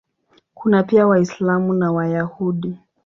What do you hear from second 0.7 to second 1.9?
pia Waislamu